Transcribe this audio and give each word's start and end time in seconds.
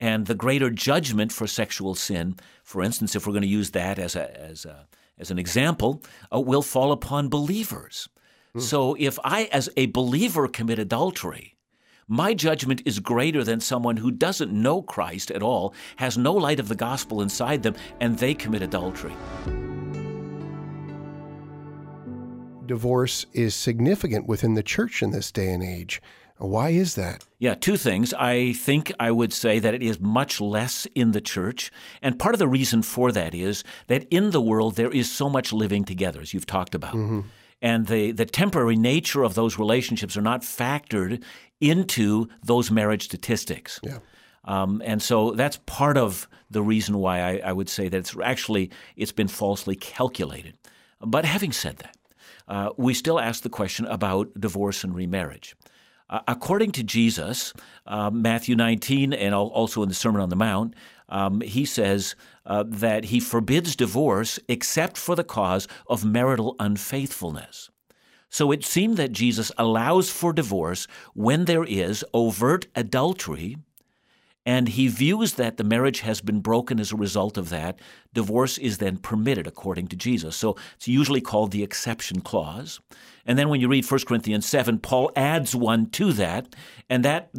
And 0.00 0.26
the 0.26 0.34
greater 0.34 0.70
judgment 0.70 1.32
for 1.32 1.46
sexual 1.46 1.94
sin, 1.94 2.36
for 2.62 2.82
instance, 2.82 3.16
if 3.16 3.26
we're 3.26 3.32
going 3.32 3.42
to 3.42 3.48
use 3.48 3.70
that 3.70 3.98
as, 3.98 4.14
a, 4.14 4.40
as, 4.40 4.64
a, 4.64 4.86
as 5.18 5.30
an 5.30 5.38
example, 5.38 6.02
uh, 6.32 6.40
will 6.40 6.62
fall 6.62 6.92
upon 6.92 7.28
believers. 7.28 8.08
Mm. 8.54 8.60
So 8.60 8.96
if 8.98 9.18
I, 9.24 9.44
as 9.52 9.70
a 9.76 9.86
believer, 9.86 10.48
commit 10.48 10.78
adultery, 10.78 11.56
my 12.08 12.34
judgment 12.34 12.82
is 12.84 13.00
greater 13.00 13.42
than 13.42 13.58
someone 13.58 13.96
who 13.96 14.10
doesn't 14.10 14.52
know 14.52 14.82
Christ 14.82 15.30
at 15.30 15.42
all, 15.42 15.74
has 15.96 16.16
no 16.16 16.34
light 16.34 16.60
of 16.60 16.68
the 16.68 16.76
gospel 16.76 17.20
inside 17.20 17.62
them, 17.62 17.74
and 18.00 18.18
they 18.18 18.34
commit 18.34 18.62
adultery. 18.62 19.14
Divorce 22.66 23.26
is 23.32 23.54
significant 23.54 24.26
within 24.26 24.54
the 24.54 24.62
church 24.62 25.02
in 25.02 25.10
this 25.10 25.32
day 25.32 25.52
and 25.52 25.62
age. 25.62 26.02
Why 26.38 26.70
is 26.70 26.94
that? 26.96 27.24
Yeah, 27.38 27.54
two 27.54 27.76
things. 27.76 28.12
I 28.14 28.52
think 28.52 28.92
I 29.00 29.10
would 29.10 29.32
say 29.32 29.58
that 29.58 29.74
it 29.74 29.82
is 29.82 29.98
much 30.00 30.40
less 30.40 30.86
in 30.94 31.12
the 31.12 31.20
church. 31.20 31.70
And 32.02 32.18
part 32.18 32.34
of 32.34 32.38
the 32.38 32.48
reason 32.48 32.82
for 32.82 33.10
that 33.12 33.34
is 33.34 33.64
that 33.86 34.06
in 34.10 34.30
the 34.30 34.40
world 34.40 34.76
there 34.76 34.90
is 34.90 35.10
so 35.10 35.30
much 35.30 35.52
living 35.52 35.84
together, 35.84 36.20
as 36.20 36.34
you've 36.34 36.46
talked 36.46 36.74
about. 36.74 36.94
Mm-hmm. 36.94 37.20
And 37.62 37.86
the, 37.86 38.12
the 38.12 38.26
temporary 38.26 38.76
nature 38.76 39.22
of 39.22 39.34
those 39.34 39.58
relationships 39.58 40.16
are 40.16 40.22
not 40.22 40.42
factored 40.42 41.22
into 41.60 42.28
those 42.42 42.70
marriage 42.70 43.04
statistics. 43.04 43.80
Yeah. 43.82 43.98
Um, 44.44 44.82
and 44.84 45.02
so 45.02 45.32
that's 45.32 45.58
part 45.66 45.96
of 45.96 46.28
the 46.50 46.62
reason 46.62 46.98
why 46.98 47.20
I, 47.20 47.40
I, 47.46 47.52
would 47.52 47.68
say 47.68 47.88
that 47.88 47.96
it's 47.96 48.14
actually 48.22 48.70
it's 48.94 49.10
been 49.10 49.26
falsely 49.26 49.74
calculated. 49.74 50.56
But 51.00 51.24
having 51.24 51.50
said 51.50 51.78
that, 51.78 51.96
uh, 52.46 52.70
we 52.76 52.94
still 52.94 53.18
ask 53.18 53.42
the 53.42 53.48
question 53.48 53.86
about 53.86 54.38
divorce 54.38 54.84
and 54.84 54.94
remarriage. 54.94 55.56
Uh, 56.08 56.20
according 56.28 56.72
to 56.72 56.82
Jesus, 56.82 57.52
uh, 57.86 58.10
Matthew 58.10 58.54
19, 58.54 59.12
and 59.12 59.34
also 59.34 59.82
in 59.82 59.88
the 59.88 59.94
Sermon 59.94 60.20
on 60.20 60.28
the 60.28 60.36
Mount, 60.36 60.74
um, 61.08 61.40
he 61.40 61.64
says 61.64 62.14
uh, 62.44 62.64
that 62.66 63.06
he 63.06 63.20
forbids 63.20 63.76
divorce 63.76 64.38
except 64.48 64.96
for 64.96 65.14
the 65.14 65.24
cause 65.24 65.66
of 65.88 66.04
marital 66.04 66.54
unfaithfulness. 66.60 67.70
So 68.28 68.52
it 68.52 68.64
seemed 68.64 68.96
that 68.96 69.12
Jesus 69.12 69.52
allows 69.56 70.10
for 70.10 70.32
divorce 70.32 70.86
when 71.14 71.44
there 71.44 71.64
is 71.64 72.04
overt 72.12 72.66
adultery, 72.74 73.56
and 74.46 74.68
he 74.68 74.86
views 74.86 75.34
that 75.34 75.56
the 75.56 75.64
marriage 75.64 76.00
has 76.00 76.20
been 76.20 76.40
broken 76.40 76.78
as 76.78 76.92
a 76.92 76.96
result 76.96 77.36
of 77.36 77.50
that. 77.50 77.80
Divorce 78.14 78.56
is 78.56 78.78
then 78.78 78.96
permitted 78.96 79.46
according 79.46 79.88
to 79.88 79.96
Jesus. 79.96 80.36
So 80.36 80.56
it's 80.76 80.86
usually 80.86 81.20
called 81.20 81.50
the 81.50 81.64
exception 81.64 82.20
clause. 82.20 82.80
And 83.26 83.36
then 83.36 83.48
when 83.48 83.60
you 83.60 83.66
read 83.66 83.90
1 83.90 84.00
Corinthians 84.06 84.46
7, 84.46 84.78
Paul 84.78 85.10
adds 85.16 85.56
one 85.56 85.90
to 85.90 86.12
that, 86.12 86.54
and 86.88 87.04
that 87.04 87.30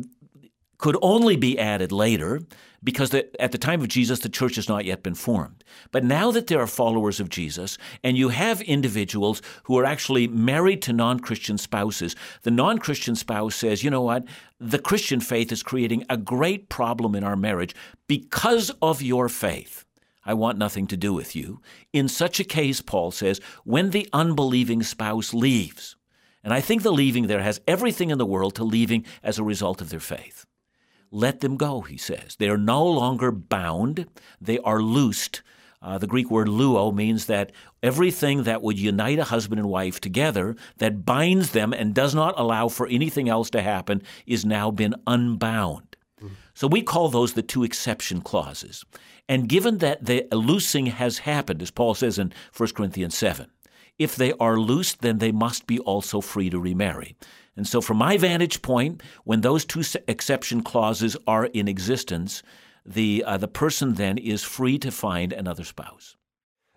could 0.78 0.97
only 1.02 1.36
be 1.36 1.58
added 1.58 1.92
later 1.92 2.42
because 2.83 3.09
the, 3.09 3.42
at 3.42 3.52
the 3.52 3.58
time 3.58 3.81
of 3.81 3.88
Jesus, 3.88 4.20
the 4.20 4.30
church 4.30 4.56
has 4.56 4.70
not 4.70 4.86
yet 4.86 5.03
been 5.03 5.16
formed. 5.16 5.64
But 5.92 6.03
now 6.03 6.31
that 6.31 6.47
there 6.47 6.61
are 6.61 6.67
followers 6.67 7.20
of 7.20 7.30
Jesus, 7.30 7.78
and 8.03 8.17
you 8.17 8.30
have 8.30 8.61
individuals 8.61 9.42
who 9.64 9.78
are 9.80 9.86
actually 9.86 10.28
married 10.28 10.81
to 10.83 10.94
non 10.94 11.20
Christian 11.20 11.58
spouses, 11.58 12.16
the 12.44 12.52
non 12.52 12.78
Christian 12.78 13.16
spouse 13.16 13.55
says, 13.55 13.83
you 13.83 13.89
know 13.89 14.03
what? 14.03 14.25
The 14.59 14.80
Christian 14.80 15.20
faith 15.20 15.52
is 15.52 15.64
creating 15.64 16.05
a 16.09 16.17
great 16.17 16.70
problem 16.70 17.16
in 17.16 17.23
our 17.23 17.36
marriage 17.36 17.75
because 18.08 18.70
of 18.81 19.02
your 19.02 19.28
faith. 19.28 19.83
I 20.23 20.33
want 20.33 20.58
nothing 20.58 20.88
to 20.88 20.98
do 20.98 21.14
with 21.14 21.36
you. 21.36 21.61
In 21.94 22.08
such 22.09 22.39
a 22.39 22.44
case, 22.44 22.81
Paul 22.81 23.11
says, 23.11 23.39
when 23.64 23.92
the 23.92 24.09
unbelieving 24.11 24.83
spouse 24.83 25.33
leaves, 25.33 25.95
and 26.44 26.53
I 26.53 26.61
think 26.61 26.83
the 26.83 26.92
leaving 26.92 27.28
there 27.28 27.42
has 27.42 27.61
everything 27.67 28.09
in 28.09 28.17
the 28.17 28.25
world 28.25 28.55
to 28.55 28.64
leaving 28.64 29.05
as 29.23 29.39
a 29.39 29.44
result 29.44 29.81
of 29.81 29.89
their 29.89 30.00
faith. 30.00 30.45
Let 31.11 31.39
them 31.39 31.58
go, 31.58 31.81
he 31.81 31.97
says. 31.97 32.36
They 32.38 32.50
are 32.50 32.58
no 32.58 32.86
longer 32.86 33.31
bound, 33.31 34.08
they 34.41 34.59
are 34.59 34.81
loosed. 34.81 35.41
Uh, 35.81 35.97
the 35.97 36.08
Greek 36.08 36.31
word 36.31 36.47
luo 36.47 36.94
means 36.94 37.27
that 37.27 37.52
everything 37.83 38.44
that 38.44 38.61
would 38.64 38.80
unite 38.80 39.19
a 39.19 39.25
husband 39.25 39.59
and 39.59 39.69
wife 39.69 40.02
together, 40.02 40.55
that 40.77 41.05
binds 41.05 41.52
them 41.52 41.71
and 41.71 41.93
does 41.93 42.15
not 42.15 42.33
allow 42.37 42.67
for 42.67 42.87
anything 42.87 43.30
else 43.30 43.49
to 43.52 43.61
happen, 43.61 44.02
is 44.26 44.43
now 44.43 44.71
been 44.71 44.95
unbound. 45.05 45.95
Mm-hmm. 46.21 46.33
So 46.55 46.67
we 46.67 46.82
call 46.82 47.09
those 47.09 47.33
the 47.33 47.43
two 47.43 47.64
exception 47.64 48.21
clauses. 48.21 48.83
And 49.30 49.48
given 49.48 49.77
that 49.77 50.05
the 50.05 50.27
loosing 50.32 50.87
has 50.87 51.20
happened, 51.20 51.61
as 51.61 51.71
Paul 51.71 51.93
says 51.93 52.17
in 52.17 52.33
1 52.55 52.70
Corinthians 52.70 53.15
7, 53.15 53.48
if 53.99 54.15
they 54.15 54.33
are 54.33 54.59
loosed, 54.59 55.02
then 55.02 55.20
they 55.20 55.32
must 55.32 55.67
be 55.67 55.80
also 55.80 56.21
free 56.21 56.49
to 56.49 56.59
remarry. 56.59 57.15
And 57.58 57.68
so, 57.68 57.82
from 57.82 57.98
my 57.98 58.18
vantage 58.18 58.62
point, 58.62 59.02
when 59.23 59.42
those 59.42 59.66
two 59.66 59.84
exception 60.08 60.62
clauses 60.62 61.18
are 61.26 61.48
in 61.48 61.68
existence, 61.68 62.44
the, 62.86 63.23
uh, 63.26 63.38
the 63.38 63.48
person 63.48 63.95
then 63.95 64.20
is 64.20 64.44
free 64.44 64.78
to 64.78 64.92
find 64.92 65.34
another 65.34 65.64
spouse. 65.64 66.16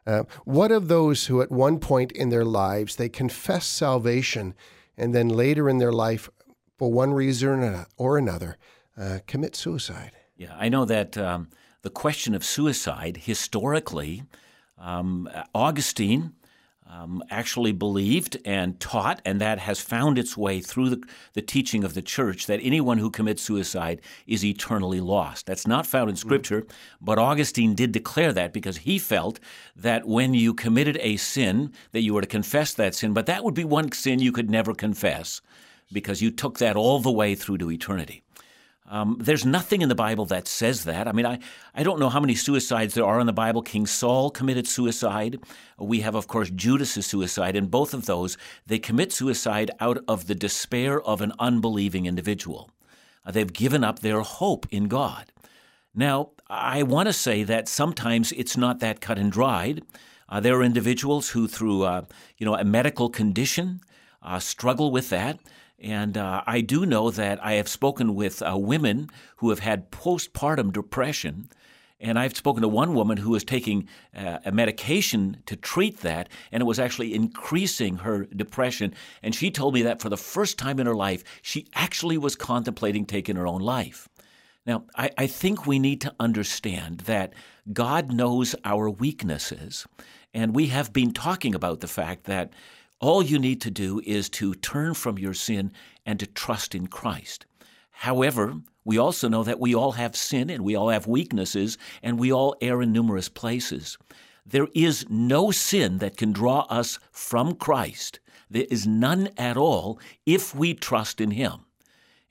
Uh, 0.06 0.24
what 0.44 0.72
of 0.72 0.88
those 0.88 1.26
who, 1.26 1.42
at 1.42 1.52
one 1.52 1.78
point 1.78 2.10
in 2.12 2.30
their 2.30 2.46
lives, 2.46 2.96
they 2.96 3.10
confess 3.10 3.66
salvation 3.66 4.54
and 4.96 5.14
then 5.14 5.28
later 5.28 5.68
in 5.68 5.78
their 5.78 5.92
life, 5.92 6.30
for 6.78 6.90
one 6.90 7.12
reason 7.12 7.84
or 7.98 8.16
another, 8.16 8.56
uh, 8.96 9.18
commit 9.26 9.54
suicide? 9.54 10.12
Yeah, 10.36 10.56
I 10.58 10.70
know 10.70 10.86
that 10.86 11.18
um, 11.18 11.50
the 11.82 11.90
question 11.90 12.34
of 12.34 12.42
suicide, 12.42 13.18
historically, 13.18 14.24
um, 14.78 15.28
Augustine 15.54 16.32
um, 16.90 17.22
actually 17.30 17.72
believed 17.72 18.36
and 18.44 18.78
taught, 18.80 19.22
and 19.24 19.40
that 19.40 19.60
has 19.60 19.80
found 19.80 20.18
its 20.18 20.36
way 20.36 20.60
through 20.60 20.90
the, 20.90 21.02
the, 21.34 21.42
teaching 21.42 21.84
of 21.84 21.94
the 21.94 22.02
church 22.02 22.46
that 22.46 22.58
anyone 22.62 22.98
who 22.98 23.10
commits 23.10 23.42
suicide 23.42 24.00
is 24.26 24.44
eternally 24.44 25.00
lost. 25.00 25.46
That's 25.46 25.66
not 25.66 25.86
found 25.86 26.10
in 26.10 26.16
mm. 26.16 26.18
Scripture, 26.18 26.66
but 27.00 27.18
Augustine 27.18 27.74
did 27.74 27.92
declare 27.92 28.32
that 28.32 28.52
because 28.52 28.78
he 28.78 28.98
felt 28.98 29.38
that 29.76 30.06
when 30.06 30.34
you 30.34 30.52
committed 30.52 30.98
a 31.00 31.16
sin, 31.16 31.72
that 31.92 32.02
you 32.02 32.12
were 32.12 32.22
to 32.22 32.26
confess 32.26 32.74
that 32.74 32.94
sin, 32.94 33.12
but 33.12 33.26
that 33.26 33.44
would 33.44 33.54
be 33.54 33.64
one 33.64 33.92
sin 33.92 34.18
you 34.18 34.32
could 34.32 34.50
never 34.50 34.74
confess 34.74 35.40
because 35.92 36.20
you 36.20 36.30
took 36.30 36.58
that 36.58 36.76
all 36.76 36.98
the 36.98 37.12
way 37.12 37.34
through 37.34 37.58
to 37.58 37.70
eternity. 37.70 38.22
Um, 38.90 39.18
there's 39.20 39.46
nothing 39.46 39.82
in 39.82 39.88
the 39.88 39.94
Bible 39.94 40.26
that 40.26 40.48
says 40.48 40.82
that. 40.82 41.06
I 41.06 41.12
mean, 41.12 41.24
I, 41.24 41.38
I 41.76 41.84
don't 41.84 42.00
know 42.00 42.08
how 42.08 42.18
many 42.18 42.34
suicides 42.34 42.94
there 42.94 43.04
are 43.04 43.20
in 43.20 43.28
the 43.28 43.32
Bible. 43.32 43.62
King 43.62 43.86
Saul 43.86 44.30
committed 44.30 44.66
suicide. 44.66 45.38
We 45.78 46.00
have, 46.00 46.16
of 46.16 46.26
course, 46.26 46.50
Judas's 46.50 47.06
suicide. 47.06 47.54
In 47.54 47.68
both 47.68 47.94
of 47.94 48.06
those, 48.06 48.36
they 48.66 48.80
commit 48.80 49.12
suicide 49.12 49.70
out 49.78 49.98
of 50.08 50.26
the 50.26 50.34
despair 50.34 51.00
of 51.00 51.20
an 51.20 51.32
unbelieving 51.38 52.06
individual. 52.06 52.68
Uh, 53.24 53.30
they've 53.30 53.52
given 53.52 53.84
up 53.84 54.00
their 54.00 54.22
hope 54.22 54.66
in 54.72 54.88
God. 54.88 55.30
Now, 55.94 56.30
I 56.48 56.82
want 56.82 57.06
to 57.06 57.12
say 57.12 57.44
that 57.44 57.68
sometimes 57.68 58.32
it's 58.32 58.56
not 58.56 58.80
that 58.80 59.00
cut 59.00 59.18
and 59.18 59.30
dried. 59.30 59.84
Uh, 60.28 60.40
there 60.40 60.56
are 60.56 60.64
individuals 60.64 61.30
who, 61.30 61.46
through 61.46 61.84
uh, 61.84 62.02
you 62.38 62.44
know 62.44 62.56
a 62.56 62.64
medical 62.64 63.08
condition, 63.08 63.80
uh, 64.20 64.40
struggle 64.40 64.90
with 64.90 65.10
that. 65.10 65.38
And 65.80 66.16
uh, 66.16 66.42
I 66.46 66.60
do 66.60 66.84
know 66.84 67.10
that 67.10 67.42
I 67.44 67.54
have 67.54 67.68
spoken 67.68 68.14
with 68.14 68.42
uh, 68.42 68.56
women 68.56 69.08
who 69.36 69.50
have 69.50 69.60
had 69.60 69.90
postpartum 69.90 70.72
depression. 70.72 71.48
And 71.98 72.18
I've 72.18 72.36
spoken 72.36 72.62
to 72.62 72.68
one 72.68 72.94
woman 72.94 73.18
who 73.18 73.30
was 73.30 73.44
taking 73.44 73.88
uh, 74.14 74.38
a 74.44 74.52
medication 74.52 75.42
to 75.46 75.56
treat 75.56 75.98
that, 76.00 76.30
and 76.50 76.62
it 76.62 76.66
was 76.66 76.78
actually 76.78 77.14
increasing 77.14 77.96
her 77.96 78.24
depression. 78.24 78.94
And 79.22 79.34
she 79.34 79.50
told 79.50 79.74
me 79.74 79.82
that 79.82 80.00
for 80.00 80.08
the 80.08 80.16
first 80.16 80.58
time 80.58 80.80
in 80.80 80.86
her 80.86 80.94
life, 80.94 81.22
she 81.42 81.66
actually 81.74 82.16
was 82.16 82.36
contemplating 82.36 83.04
taking 83.04 83.36
her 83.36 83.46
own 83.46 83.60
life. 83.60 84.08
Now, 84.66 84.84
I, 84.96 85.10
I 85.18 85.26
think 85.26 85.66
we 85.66 85.78
need 85.78 86.00
to 86.02 86.14
understand 86.20 87.00
that 87.00 87.34
God 87.72 88.12
knows 88.12 88.54
our 88.64 88.88
weaknesses. 88.88 89.86
And 90.32 90.54
we 90.54 90.66
have 90.66 90.92
been 90.92 91.12
talking 91.12 91.54
about 91.54 91.80
the 91.80 91.88
fact 91.88 92.24
that 92.24 92.52
all 93.00 93.22
you 93.22 93.38
need 93.38 93.60
to 93.62 93.70
do 93.70 94.00
is 94.04 94.28
to 94.28 94.54
turn 94.54 94.94
from 94.94 95.18
your 95.18 95.34
sin 95.34 95.72
and 96.04 96.20
to 96.20 96.26
trust 96.26 96.74
in 96.74 96.86
Christ. 96.86 97.46
However, 97.90 98.54
we 98.84 98.98
also 98.98 99.28
know 99.28 99.42
that 99.42 99.60
we 99.60 99.74
all 99.74 99.92
have 99.92 100.16
sin 100.16 100.50
and 100.50 100.64
we 100.64 100.74
all 100.74 100.90
have 100.90 101.06
weaknesses 101.06 101.78
and 102.02 102.18
we 102.18 102.32
all 102.32 102.54
err 102.60 102.82
in 102.82 102.92
numerous 102.92 103.28
places. 103.28 103.98
There 104.46 104.68
is 104.74 105.06
no 105.08 105.50
sin 105.50 105.98
that 105.98 106.16
can 106.16 106.32
draw 106.32 106.60
us 106.70 106.98
from 107.10 107.54
Christ. 107.54 108.20
There 108.48 108.66
is 108.70 108.86
none 108.86 109.28
at 109.36 109.56
all 109.56 110.00
if 110.26 110.54
we 110.54 110.74
trust 110.74 111.20
in 111.20 111.32
Him. 111.32 111.66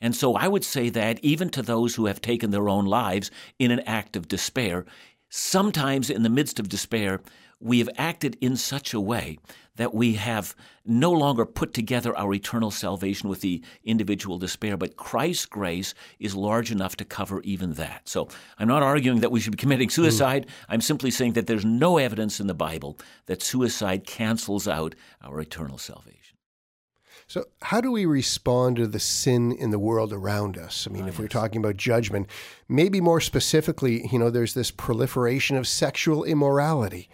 And 0.02 0.16
so 0.16 0.36
I 0.36 0.48
would 0.48 0.64
say 0.64 0.90
that 0.90 1.20
even 1.24 1.50
to 1.52 1.62
those 1.62 1.96
who 1.96 2.06
have 2.06 2.22
taken 2.22 2.52
their 2.52 2.70
own 2.70 2.86
lives 2.86 3.32
in 3.58 3.72
an 3.72 3.82
act 3.82 4.16
of 4.16 4.28
despair, 4.28 4.86
sometimes 5.30 6.10
in 6.10 6.24
the 6.24 6.30
midst 6.30 6.60
of 6.60 6.70
despair, 6.70 7.22
we 7.60 7.80
have 7.80 7.90
acted 7.98 8.38
in 8.42 8.56
such 8.56 8.94
a 8.94 9.00
way 9.00 9.38
that 9.76 9.94
we 9.94 10.16
have 10.16 10.56
no 10.86 11.12
longer 11.12 11.46
put 11.46 11.74
together 11.74 12.16
our 12.18 12.34
eternal 12.34 12.70
salvation 12.70 13.30
with 13.30 13.40
the 13.40 13.64
individual 13.84 14.38
despair, 14.38 14.76
but 14.76 14.98
Christ's 14.98 15.46
grace 15.46 15.94
is 16.20 16.36
large 16.36 16.70
enough 16.70 16.98
to 16.98 17.06
cover 17.06 17.42
even 17.44 17.74
that. 17.74 18.02
So 18.10 18.28
I'm 18.58 18.68
not 18.68 18.84
arguing 18.84 19.22
that 19.22 19.32
we 19.32 19.40
should 19.40 19.54
be 19.54 19.58
committing 19.58 19.90
suicide. 19.90 20.46
Mm. 20.46 20.50
I'm 20.68 20.82
simply 20.82 21.12
saying 21.12 21.34
that 21.34 21.48
there's 21.48 21.64
no 21.64 21.98
evidence 21.98 22.42
in 22.42 22.48
the 22.48 22.54
Bible 22.54 22.98
that 23.28 23.42
suicide 23.42 24.06
cancels 24.06 24.68
out 24.68 24.96
our 25.24 25.40
eternal 25.40 25.78
salvation. 25.78 26.20
So, 27.28 27.46
how 27.62 27.80
do 27.80 27.92
we 27.92 28.06
respond 28.06 28.78
to 28.78 28.88
the 28.88 29.00
sin 29.00 29.52
in 29.52 29.70
the 29.70 29.78
world 29.78 30.12
around 30.12 30.58
us? 30.58 30.88
I 30.90 30.92
mean, 30.92 31.08
if 31.08 31.20
we're 31.20 31.28
talking 31.28 31.62
about 31.62 31.78
judgment, 31.78 32.28
maybe 32.68 33.00
more 33.00 33.22
specifically, 33.22 34.08
you 34.12 34.18
know, 34.18 34.32
there's 34.32 34.56
this 34.56 34.72
proliferation 34.72 35.56
of 35.56 35.68
sexual 35.68 36.24
immorality. 36.24 37.08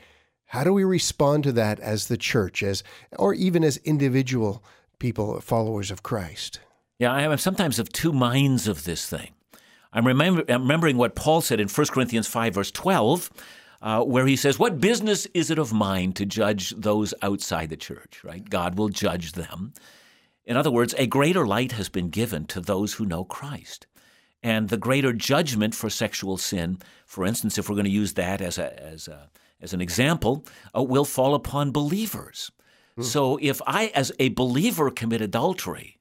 How 0.47 0.63
do 0.63 0.73
we 0.73 0.83
respond 0.83 1.43
to 1.45 1.51
that 1.53 1.79
as 1.79 2.07
the 2.07 2.17
church, 2.17 2.61
as 2.63 2.83
or 3.17 3.33
even 3.33 3.63
as 3.63 3.77
individual 3.77 4.63
people, 4.99 5.39
followers 5.41 5.91
of 5.91 6.03
Christ? 6.03 6.59
Yeah, 6.99 7.11
I 7.11 7.23
am 7.23 7.37
sometimes 7.37 7.79
of 7.79 7.91
two 7.91 8.13
minds 8.13 8.67
of 8.67 8.85
this 8.85 9.09
thing. 9.09 9.31
I'm, 9.91 10.05
remember, 10.05 10.43
I'm 10.47 10.61
remembering 10.61 10.97
what 10.97 11.15
Paul 11.15 11.41
said 11.41 11.59
in 11.59 11.67
1 11.67 11.87
Corinthians 11.87 12.27
5, 12.27 12.53
verse 12.53 12.71
12, 12.71 13.31
uh, 13.81 14.03
where 14.03 14.25
he 14.25 14.35
says, 14.35 14.59
What 14.59 14.79
business 14.79 15.25
is 15.33 15.49
it 15.49 15.59
of 15.59 15.73
mine 15.73 16.13
to 16.13 16.25
judge 16.25 16.71
those 16.71 17.13
outside 17.21 17.69
the 17.69 17.77
church, 17.77 18.21
right? 18.23 18.47
God 18.49 18.77
will 18.77 18.89
judge 18.89 19.33
them. 19.33 19.73
In 20.45 20.57
other 20.57 20.71
words, 20.71 20.93
a 20.97 21.07
greater 21.07 21.45
light 21.47 21.71
has 21.73 21.89
been 21.89 22.09
given 22.09 22.45
to 22.47 22.61
those 22.61 22.93
who 22.93 23.05
know 23.05 23.23
Christ. 23.23 23.87
And 24.43 24.69
the 24.69 24.77
greater 24.77 25.11
judgment 25.11 25.73
for 25.73 25.89
sexual 25.89 26.37
sin, 26.37 26.77
for 27.05 27.25
instance, 27.25 27.57
if 27.57 27.67
we're 27.67 27.75
going 27.75 27.85
to 27.85 27.91
use 27.91 28.13
that 28.13 28.41
as, 28.41 28.57
a, 28.59 28.79
as, 28.83 29.07
a, 29.07 29.29
as 29.61 29.73
an 29.73 29.81
example, 29.81 30.45
uh, 30.75 30.83
will 30.83 31.05
fall 31.05 31.35
upon 31.35 31.71
believers. 31.71 32.51
Hmm. 32.95 33.03
So 33.03 33.37
if 33.41 33.61
I, 33.65 33.87
as 33.87 34.11
a 34.19 34.29
believer, 34.29 34.91
commit 34.91 35.21
adultery, 35.21 35.99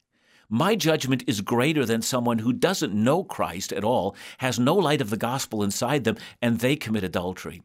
my 0.48 0.76
judgment 0.76 1.24
is 1.26 1.40
greater 1.40 1.84
than 1.84 2.02
someone 2.02 2.38
who 2.38 2.52
doesn't 2.52 2.94
know 2.94 3.24
Christ 3.24 3.72
at 3.72 3.84
all, 3.84 4.14
has 4.38 4.58
no 4.58 4.74
light 4.74 5.00
of 5.00 5.10
the 5.10 5.16
gospel 5.16 5.62
inside 5.62 6.04
them, 6.04 6.16
and 6.42 6.58
they 6.58 6.76
commit 6.76 7.02
adultery. 7.04 7.62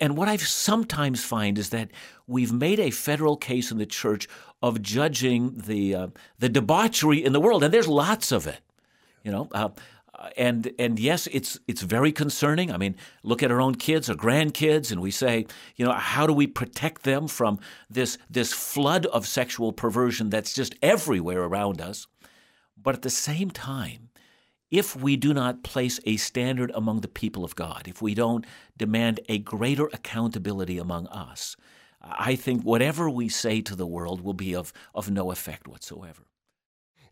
And 0.00 0.16
what 0.16 0.28
I 0.28 0.36
sometimes 0.36 1.24
find 1.24 1.58
is 1.58 1.70
that 1.70 1.90
we've 2.26 2.52
made 2.52 2.78
a 2.78 2.90
federal 2.90 3.36
case 3.36 3.72
in 3.72 3.78
the 3.78 3.86
church 3.86 4.28
of 4.62 4.80
judging 4.80 5.54
the 5.56 5.94
uh, 5.94 6.06
the 6.38 6.48
debauchery 6.48 7.24
in 7.24 7.32
the 7.32 7.40
world, 7.40 7.64
and 7.64 7.74
there's 7.74 7.88
lots 7.88 8.30
of 8.30 8.46
it. 8.46 8.60
You 9.24 9.32
know, 9.32 9.48
uh, 9.52 9.70
Uh, 10.14 10.28
and 10.36 10.72
and 10.78 10.98
yes, 10.98 11.26
it's 11.32 11.58
it's 11.66 11.82
very 11.82 12.12
concerning. 12.12 12.70
I 12.70 12.76
mean, 12.76 12.96
look 13.22 13.42
at 13.42 13.50
our 13.50 13.60
own 13.60 13.74
kids 13.74 14.10
or 14.10 14.14
grandkids, 14.14 14.92
and 14.92 15.00
we 15.00 15.10
say, 15.10 15.46
you 15.76 15.86
know, 15.86 15.92
how 15.92 16.26
do 16.26 16.32
we 16.32 16.46
protect 16.46 17.02
them 17.02 17.28
from 17.28 17.58
this 17.88 18.18
this 18.28 18.52
flood 18.52 19.06
of 19.06 19.26
sexual 19.26 19.72
perversion 19.72 20.30
that's 20.30 20.52
just 20.52 20.74
everywhere 20.82 21.42
around 21.42 21.80
us? 21.80 22.06
But 22.76 22.94
at 22.94 23.02
the 23.02 23.10
same 23.10 23.50
time, 23.50 24.10
if 24.70 24.96
we 24.96 25.16
do 25.16 25.32
not 25.32 25.62
place 25.62 26.00
a 26.04 26.16
standard 26.16 26.72
among 26.74 27.00
the 27.00 27.08
people 27.08 27.44
of 27.44 27.54
God, 27.54 27.82
if 27.86 28.02
we 28.02 28.14
don't 28.14 28.46
demand 28.76 29.20
a 29.28 29.38
greater 29.38 29.86
accountability 29.92 30.78
among 30.78 31.06
us, 31.08 31.56
I 32.02 32.36
think 32.36 32.62
whatever 32.62 33.08
we 33.08 33.28
say 33.28 33.60
to 33.60 33.76
the 33.76 33.86
world 33.86 34.22
will 34.22 34.34
be 34.34 34.54
of, 34.54 34.72
of 34.94 35.10
no 35.10 35.30
effect 35.30 35.68
whatsoever. 35.68 36.22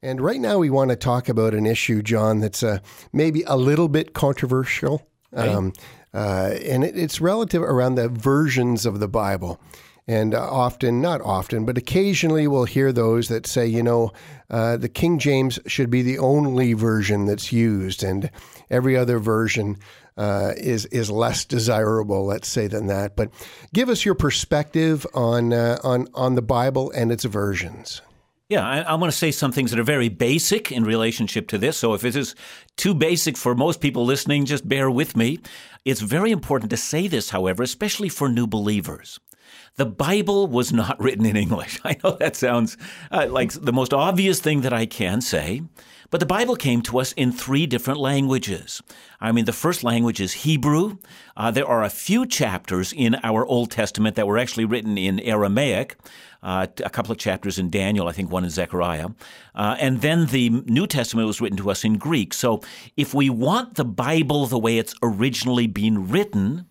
And 0.02 0.20
right 0.20 0.40
now, 0.40 0.58
we 0.58 0.70
want 0.70 0.90
to 0.90 0.96
talk 0.96 1.28
about 1.28 1.54
an 1.54 1.66
issue, 1.66 2.02
John, 2.02 2.40
that's 2.40 2.62
uh, 2.62 2.78
maybe 3.12 3.42
a 3.46 3.56
little 3.56 3.88
bit 3.88 4.14
controversial. 4.14 5.06
Um, 5.32 5.72
uh, 6.12 6.54
and 6.64 6.82
it, 6.84 6.96
it's 6.96 7.20
relative 7.20 7.62
around 7.62 7.94
the 7.94 8.08
versions 8.08 8.86
of 8.86 8.98
the 8.98 9.08
Bible. 9.08 9.60
And 10.08 10.34
uh, 10.34 10.40
often, 10.40 11.00
not 11.00 11.20
often, 11.20 11.64
but 11.64 11.78
occasionally 11.78 12.48
we'll 12.48 12.64
hear 12.64 12.92
those 12.92 13.28
that 13.28 13.46
say, 13.46 13.66
you 13.66 13.82
know, 13.82 14.10
uh, 14.48 14.76
the 14.76 14.88
King 14.88 15.20
James 15.20 15.60
should 15.66 15.90
be 15.90 16.02
the 16.02 16.18
only 16.18 16.72
version 16.72 17.26
that's 17.26 17.52
used, 17.52 18.02
and 18.02 18.28
every 18.70 18.96
other 18.96 19.20
version 19.20 19.76
uh, 20.16 20.54
is 20.56 20.86
is 20.86 21.10
less 21.10 21.44
desirable, 21.44 22.26
let's 22.26 22.48
say, 22.48 22.66
than 22.66 22.88
that. 22.88 23.14
But 23.14 23.30
give 23.72 23.88
us 23.88 24.04
your 24.04 24.16
perspective 24.16 25.06
on 25.14 25.52
uh, 25.52 25.78
on 25.84 26.08
on 26.14 26.34
the 26.34 26.42
Bible 26.42 26.90
and 26.90 27.12
its 27.12 27.24
versions. 27.24 28.02
Yeah, 28.50 28.66
I, 28.66 28.80
I 28.80 28.94
want 28.96 29.12
to 29.12 29.16
say 29.16 29.30
some 29.30 29.52
things 29.52 29.70
that 29.70 29.78
are 29.78 29.84
very 29.84 30.08
basic 30.08 30.72
in 30.72 30.82
relationship 30.82 31.46
to 31.48 31.58
this. 31.58 31.76
So 31.76 31.94
if 31.94 32.04
it 32.04 32.16
is 32.16 32.34
too 32.76 32.94
basic 32.94 33.36
for 33.36 33.54
most 33.54 33.80
people 33.80 34.04
listening, 34.04 34.44
just 34.44 34.68
bear 34.68 34.90
with 34.90 35.16
me. 35.16 35.38
It's 35.84 36.00
very 36.00 36.32
important 36.32 36.70
to 36.70 36.76
say 36.76 37.06
this, 37.06 37.30
however, 37.30 37.62
especially 37.62 38.08
for 38.08 38.28
new 38.28 38.48
believers. 38.48 39.20
The 39.76 39.86
Bible 39.86 40.46
was 40.46 40.72
not 40.72 41.00
written 41.02 41.26
in 41.26 41.36
English. 41.36 41.80
I 41.84 41.96
know 42.02 42.12
that 42.12 42.36
sounds 42.36 42.76
uh, 43.10 43.26
like 43.30 43.52
the 43.52 43.72
most 43.72 43.92
obvious 43.92 44.40
thing 44.40 44.62
that 44.62 44.72
I 44.72 44.86
can 44.86 45.20
say, 45.20 45.62
but 46.10 46.18
the 46.18 46.26
Bible 46.26 46.56
came 46.56 46.82
to 46.82 46.98
us 46.98 47.12
in 47.12 47.30
three 47.30 47.66
different 47.66 48.00
languages. 48.00 48.82
I 49.20 49.30
mean, 49.30 49.44
the 49.44 49.52
first 49.52 49.84
language 49.84 50.20
is 50.20 50.32
Hebrew. 50.32 50.98
Uh, 51.36 51.52
there 51.52 51.66
are 51.66 51.84
a 51.84 51.90
few 51.90 52.26
chapters 52.26 52.92
in 52.92 53.16
our 53.22 53.46
Old 53.46 53.70
Testament 53.70 54.16
that 54.16 54.26
were 54.26 54.38
actually 54.38 54.64
written 54.64 54.98
in 54.98 55.20
Aramaic. 55.20 55.96
Uh, 56.42 56.66
a 56.82 56.90
couple 56.90 57.12
of 57.12 57.18
chapters 57.18 57.58
in 57.58 57.70
Daniel, 57.70 58.08
I 58.08 58.12
think 58.12 58.30
one 58.30 58.44
in 58.44 58.50
Zechariah. 58.50 59.10
Uh, 59.54 59.76
and 59.78 60.00
then 60.00 60.26
the 60.26 60.48
New 60.48 60.86
Testament 60.86 61.26
was 61.26 61.40
written 61.40 61.58
to 61.58 61.70
us 61.70 61.84
in 61.84 61.98
Greek. 61.98 62.32
So 62.32 62.62
if 62.96 63.12
we 63.12 63.28
want 63.28 63.74
the 63.74 63.84
Bible 63.84 64.46
the 64.46 64.58
way 64.58 64.78
it's 64.78 64.94
originally 65.02 65.66
been 65.66 66.08
written, 66.08 66.66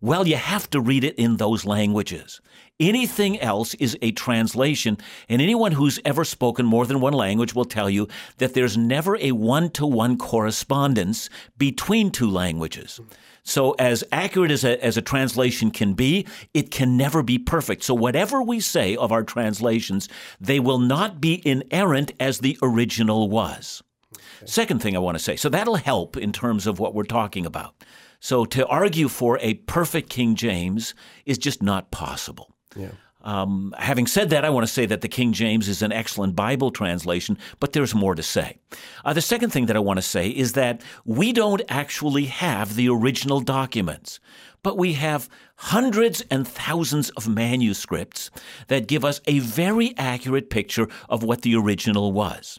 well, 0.00 0.26
you 0.26 0.36
have 0.36 0.70
to 0.70 0.80
read 0.80 1.04
it 1.04 1.16
in 1.16 1.36
those 1.36 1.64
languages. 1.64 2.40
Anything 2.80 3.40
else 3.40 3.74
is 3.74 3.98
a 4.00 4.12
translation, 4.12 4.98
and 5.28 5.42
anyone 5.42 5.72
who's 5.72 5.98
ever 6.04 6.24
spoken 6.24 6.64
more 6.64 6.86
than 6.86 7.00
one 7.00 7.12
language 7.12 7.52
will 7.52 7.64
tell 7.64 7.90
you 7.90 8.06
that 8.36 8.54
there's 8.54 8.76
never 8.76 9.16
a 9.16 9.32
one 9.32 9.70
to 9.70 9.84
one 9.84 10.16
correspondence 10.16 11.28
between 11.56 12.12
two 12.12 12.30
languages. 12.30 13.00
So, 13.42 13.72
as 13.72 14.04
accurate 14.12 14.52
as 14.52 14.62
a, 14.62 14.84
as 14.84 14.96
a 14.96 15.02
translation 15.02 15.72
can 15.72 15.94
be, 15.94 16.26
it 16.54 16.70
can 16.70 16.96
never 16.96 17.22
be 17.22 17.38
perfect. 17.38 17.82
So, 17.82 17.94
whatever 17.94 18.42
we 18.42 18.60
say 18.60 18.94
of 18.94 19.10
our 19.10 19.24
translations, 19.24 20.08
they 20.40 20.60
will 20.60 20.78
not 20.78 21.20
be 21.20 21.42
inerrant 21.44 22.12
as 22.20 22.38
the 22.38 22.56
original 22.62 23.28
was. 23.28 23.82
Okay. 24.14 24.46
Second 24.46 24.82
thing 24.82 24.94
I 24.94 25.00
want 25.00 25.16
to 25.16 25.24
say 25.24 25.34
so 25.34 25.48
that'll 25.48 25.76
help 25.76 26.16
in 26.16 26.32
terms 26.32 26.66
of 26.66 26.78
what 26.78 26.94
we're 26.94 27.04
talking 27.04 27.44
about. 27.44 27.74
So 28.20 28.44
to 28.46 28.66
argue 28.66 29.08
for 29.08 29.38
a 29.40 29.54
perfect 29.54 30.10
King 30.10 30.34
James 30.34 30.94
is 31.24 31.38
just 31.38 31.62
not 31.62 31.90
possible. 31.90 32.54
Yeah. 32.76 32.90
Um, 33.22 33.74
having 33.76 34.06
said 34.06 34.30
that, 34.30 34.44
I 34.44 34.50
want 34.50 34.66
to 34.66 34.72
say 34.72 34.86
that 34.86 35.00
the 35.00 35.08
King 35.08 35.32
James 35.32 35.68
is 35.68 35.82
an 35.82 35.92
excellent 35.92 36.36
Bible 36.36 36.70
translation, 36.70 37.36
but 37.58 37.72
there's 37.72 37.94
more 37.94 38.14
to 38.14 38.22
say. 38.22 38.58
Uh, 39.04 39.12
the 39.12 39.20
second 39.20 39.50
thing 39.50 39.66
that 39.66 39.76
I 39.76 39.80
want 39.80 39.98
to 39.98 40.02
say 40.02 40.28
is 40.28 40.52
that 40.52 40.80
we 41.04 41.32
don't 41.32 41.62
actually 41.68 42.26
have 42.26 42.76
the 42.76 42.88
original 42.88 43.40
documents, 43.40 44.20
but 44.62 44.78
we 44.78 44.94
have 44.94 45.28
hundreds 45.56 46.20
and 46.30 46.46
thousands 46.46 47.10
of 47.10 47.28
manuscripts 47.28 48.30
that 48.68 48.86
give 48.86 49.04
us 49.04 49.20
a 49.26 49.40
very 49.40 49.94
accurate 49.98 50.48
picture 50.48 50.88
of 51.08 51.22
what 51.22 51.42
the 51.42 51.56
original 51.56 52.12
was. 52.12 52.58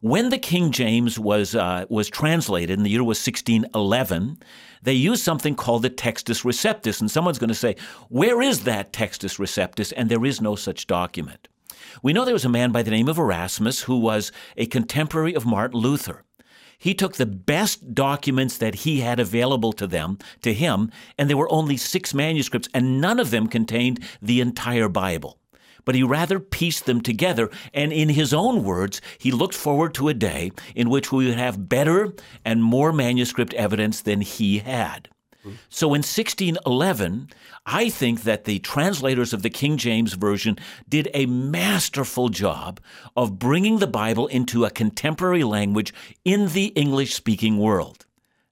When 0.00 0.28
the 0.30 0.38
King 0.38 0.70
James 0.70 1.18
was 1.18 1.54
uh, 1.54 1.86
was 1.88 2.08
translated, 2.08 2.78
in 2.78 2.84
the 2.84 2.90
year 2.90 3.04
was 3.04 3.18
1611, 3.18 4.38
they 4.82 4.92
used 4.92 5.22
something 5.22 5.54
called 5.54 5.82
the 5.82 5.90
Textus 5.90 6.44
Receptus, 6.44 7.00
and 7.00 7.10
someone's 7.10 7.38
going 7.38 7.48
to 7.48 7.54
say, 7.54 7.76
"Where 8.08 8.40
is 8.40 8.64
that 8.64 8.92
Textus 8.92 9.38
Receptus?" 9.38 9.92
And 9.96 10.08
there 10.08 10.24
is 10.24 10.40
no 10.40 10.56
such 10.56 10.86
document. 10.86 11.48
We 12.02 12.12
know 12.12 12.24
there 12.24 12.34
was 12.34 12.44
a 12.44 12.50
man 12.50 12.70
by 12.70 12.82
the 12.82 12.90
name 12.90 13.08
of 13.08 13.18
Erasmus 13.18 13.82
who 13.82 13.98
was 13.98 14.30
a 14.56 14.66
contemporary 14.66 15.34
of 15.34 15.46
Martin 15.46 15.80
Luther. 15.80 16.24
He 16.78 16.94
took 16.94 17.16
the 17.16 17.26
best 17.26 17.92
documents 17.92 18.56
that 18.58 18.76
he 18.76 19.00
had 19.00 19.18
available 19.18 19.72
to 19.72 19.86
them, 19.86 20.18
to 20.42 20.54
him, 20.54 20.92
and 21.18 21.28
there 21.28 21.36
were 21.36 21.52
only 21.52 21.76
six 21.76 22.14
manuscripts, 22.14 22.68
and 22.72 23.00
none 23.00 23.18
of 23.18 23.30
them 23.30 23.48
contained 23.48 24.00
the 24.22 24.40
entire 24.40 24.88
Bible 24.88 25.38
but 25.88 25.94
he 25.94 26.02
rather 26.02 26.38
pieced 26.38 26.84
them 26.84 27.00
together. 27.00 27.48
And 27.72 27.94
in 27.94 28.10
his 28.10 28.34
own 28.34 28.62
words, 28.62 29.00
he 29.16 29.30
looked 29.30 29.54
forward 29.54 29.94
to 29.94 30.10
a 30.10 30.12
day 30.12 30.52
in 30.74 30.90
which 30.90 31.10
we 31.10 31.24
would 31.24 31.38
have 31.38 31.66
better 31.66 32.12
and 32.44 32.62
more 32.62 32.92
manuscript 32.92 33.54
evidence 33.54 34.02
than 34.02 34.20
he 34.20 34.58
had. 34.58 35.08
So 35.70 35.86
in 35.94 36.00
1611, 36.00 37.30
I 37.64 37.88
think 37.88 38.24
that 38.24 38.44
the 38.44 38.58
translators 38.58 39.32
of 39.32 39.40
the 39.40 39.48
King 39.48 39.78
James 39.78 40.12
Version 40.12 40.58
did 40.86 41.08
a 41.14 41.24
masterful 41.24 42.28
job 42.28 42.80
of 43.16 43.38
bringing 43.38 43.78
the 43.78 43.86
Bible 43.86 44.26
into 44.26 44.66
a 44.66 44.70
contemporary 44.70 45.42
language 45.42 45.94
in 46.22 46.48
the 46.48 46.66
English 46.66 47.14
speaking 47.14 47.56
world. 47.56 48.04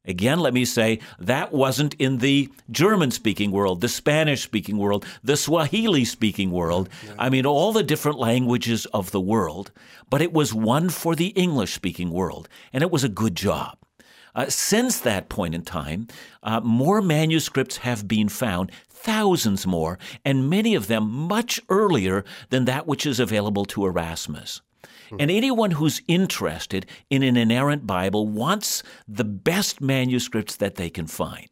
Again, 0.07 0.41
let 0.41 0.55
me 0.55 0.65
say 0.65 1.01
that 1.19 1.53
wasn't 1.53 1.95
in 1.95 2.19
the 2.19 2.51
German 2.71 3.11
speaking 3.11 3.51
world, 3.51 3.81
the 3.81 3.89
Spanish 3.89 4.43
speaking 4.43 4.79
world, 4.79 5.05
the 5.23 5.37
Swahili 5.37 6.05
speaking 6.05 6.51
world. 6.51 6.89
Yeah. 7.05 7.15
I 7.19 7.29
mean, 7.29 7.47
all 7.47 7.73
the 7.73 7.83
different 7.83 8.19
languages 8.19 8.87
of 8.87 9.11
the 9.11 9.21
world, 9.21 9.73
but 10.09 10.23
it 10.23 10.33
was 10.33 10.55
one 10.55 10.89
for 10.89 11.15
the 11.15 11.29
English 11.29 11.73
speaking 11.73 12.11
world, 12.11 12.49
and 12.73 12.83
it 12.83 12.91
was 12.91 13.05
a 13.05 13.09
good 13.09 13.35
job. 13.35 13.77
Uh, 14.35 14.47
since 14.49 15.01
that 15.01 15.31
point 15.31 15.55
in 15.55 15.63
time, 15.63 16.07
uh, 16.43 16.61
more 16.61 17.01
manuscripts 17.01 17.79
have 17.79 18.07
been 18.07 18.29
found, 18.29 18.71
thousands 18.89 19.67
more, 19.67 19.99
and 20.25 20.51
many 20.51 20.75
of 20.75 20.89
them 20.89 21.09
much 21.11 21.61
earlier 21.71 22.25
than 22.51 22.67
that 22.67 22.87
which 22.87 23.07
is 23.07 23.19
available 23.19 23.65
to 23.65 23.87
Erasmus. 23.87 24.61
Hmm. 25.11 25.17
And 25.21 25.31
anyone 25.31 25.73
who's 25.73 26.03
interested 26.09 26.87
in 27.11 27.23
an 27.23 27.37
inerrant 27.37 27.87
Bible 27.87 28.27
wants 28.27 28.83
the 29.07 29.25
best 29.25 29.81
manuscripts 29.81 30.57
that 30.57 30.77
they 30.77 30.91
can 30.91 31.07
find. 31.07 31.49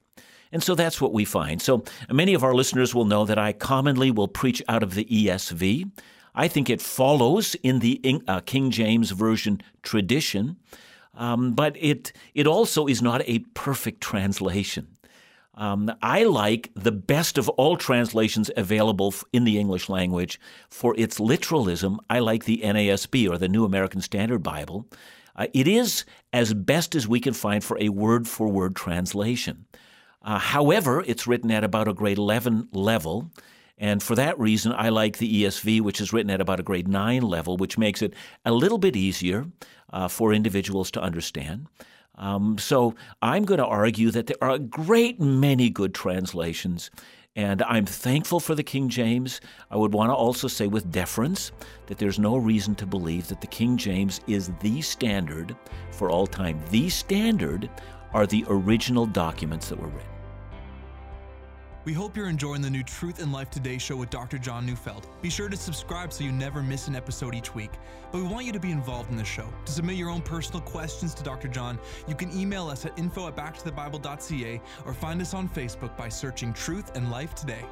And 0.52 0.62
so 0.62 0.76
that's 0.76 1.00
what 1.00 1.12
we 1.12 1.24
find. 1.24 1.60
So 1.60 1.82
many 2.08 2.32
of 2.32 2.44
our 2.44 2.54
listeners 2.54 2.94
will 2.94 3.04
know 3.04 3.24
that 3.24 3.38
I 3.38 3.52
commonly 3.52 4.12
will 4.12 4.28
preach 4.28 4.62
out 4.68 4.84
of 4.84 4.94
the 4.94 5.04
ESV. 5.04 5.90
I 6.34 6.48
think 6.48 6.70
it 6.70 6.80
follows 6.80 7.56
in 7.56 7.80
the 7.80 8.22
uh, 8.28 8.40
King 8.40 8.70
James 8.70 9.10
Version 9.10 9.60
tradition, 9.82 10.56
um, 11.14 11.52
but 11.54 11.76
it, 11.76 12.12
it 12.34 12.46
also 12.46 12.86
is 12.86 13.02
not 13.02 13.22
a 13.26 13.40
perfect 13.54 14.00
translation. 14.00 14.96
Um, 15.56 15.90
I 16.02 16.24
like 16.24 16.70
the 16.74 16.92
best 16.92 17.38
of 17.38 17.48
all 17.50 17.76
translations 17.76 18.50
available 18.56 19.14
in 19.32 19.44
the 19.44 19.58
English 19.58 19.88
language 19.88 20.40
for 20.68 20.94
its 20.98 21.20
literalism. 21.20 22.00
I 22.10 22.18
like 22.18 22.44
the 22.44 22.60
NASB 22.64 23.30
or 23.30 23.38
the 23.38 23.48
New 23.48 23.64
American 23.64 24.00
Standard 24.00 24.42
Bible. 24.42 24.86
Uh, 25.36 25.46
it 25.52 25.68
is 25.68 26.04
as 26.32 26.54
best 26.54 26.94
as 26.94 27.08
we 27.08 27.20
can 27.20 27.34
find 27.34 27.62
for 27.62 27.78
a 27.80 27.88
word 27.88 28.28
for 28.28 28.48
word 28.48 28.74
translation. 28.74 29.66
Uh, 30.22 30.38
however, 30.38 31.04
it's 31.06 31.26
written 31.26 31.50
at 31.50 31.64
about 31.64 31.88
a 31.88 31.94
grade 31.94 32.18
11 32.18 32.68
level. 32.72 33.30
And 33.76 34.02
for 34.02 34.14
that 34.14 34.38
reason, 34.38 34.72
I 34.72 34.88
like 34.88 35.18
the 35.18 35.44
ESV, 35.44 35.80
which 35.80 36.00
is 36.00 36.12
written 36.12 36.30
at 36.30 36.40
about 36.40 36.60
a 36.60 36.62
grade 36.62 36.88
9 36.88 37.22
level, 37.22 37.56
which 37.56 37.76
makes 37.76 38.02
it 38.02 38.14
a 38.44 38.52
little 38.52 38.78
bit 38.78 38.96
easier 38.96 39.46
uh, 39.92 40.08
for 40.08 40.32
individuals 40.32 40.90
to 40.92 41.02
understand. 41.02 41.66
Um, 42.16 42.58
so 42.58 42.94
I'm 43.22 43.44
going 43.44 43.58
to 43.58 43.66
argue 43.66 44.10
that 44.10 44.26
there 44.26 44.36
are 44.40 44.52
a 44.52 44.58
great 44.58 45.20
many 45.20 45.70
good 45.70 45.94
translations. 45.94 46.90
And 47.36 47.62
I'm 47.64 47.84
thankful 47.84 48.38
for 48.38 48.54
the 48.54 48.62
King 48.62 48.88
James. 48.88 49.40
I 49.70 49.76
would 49.76 49.92
want 49.92 50.10
to 50.10 50.14
also 50.14 50.46
say, 50.46 50.68
with 50.68 50.92
deference, 50.92 51.50
that 51.86 51.98
there's 51.98 52.18
no 52.18 52.36
reason 52.36 52.76
to 52.76 52.86
believe 52.86 53.26
that 53.26 53.40
the 53.40 53.48
King 53.48 53.76
James 53.76 54.20
is 54.28 54.52
the 54.60 54.80
standard 54.82 55.56
for 55.90 56.10
all 56.10 56.28
time. 56.28 56.60
The 56.70 56.88
standard 56.88 57.68
are 58.12 58.26
the 58.26 58.44
original 58.48 59.06
documents 59.06 59.68
that 59.68 59.80
were 59.80 59.88
written. 59.88 60.13
We 61.84 61.92
hope 61.92 62.16
you're 62.16 62.28
enjoying 62.28 62.62
the 62.62 62.70
new 62.70 62.82
Truth 62.82 63.20
and 63.20 63.30
Life 63.30 63.50
Today 63.50 63.76
show 63.76 63.96
with 63.96 64.08
Dr. 64.08 64.38
John 64.38 64.64
Neufeld. 64.64 65.06
Be 65.20 65.28
sure 65.28 65.50
to 65.50 65.56
subscribe 65.56 66.14
so 66.14 66.24
you 66.24 66.32
never 66.32 66.62
miss 66.62 66.88
an 66.88 66.96
episode 66.96 67.34
each 67.34 67.54
week. 67.54 67.72
But 68.10 68.22
we 68.22 68.24
want 68.28 68.46
you 68.46 68.52
to 68.52 68.60
be 68.60 68.70
involved 68.70 69.10
in 69.10 69.18
the 69.18 69.24
show. 69.24 69.46
To 69.66 69.72
submit 69.72 69.96
your 69.96 70.08
own 70.08 70.22
personal 70.22 70.62
questions 70.62 71.12
to 71.14 71.22
Dr. 71.22 71.48
John, 71.48 71.78
you 72.08 72.14
can 72.14 72.34
email 72.34 72.68
us 72.68 72.86
at 72.86 72.98
info 72.98 73.28
at 73.28 73.36
backtothebible.ca 73.36 74.62
or 74.86 74.94
find 74.94 75.20
us 75.20 75.34
on 75.34 75.46
Facebook 75.46 75.94
by 75.94 76.08
searching 76.08 76.54
Truth 76.54 76.96
and 76.96 77.10
Life 77.10 77.34
Today. 77.34 77.66